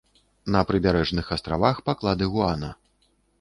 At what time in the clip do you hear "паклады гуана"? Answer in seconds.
1.91-2.73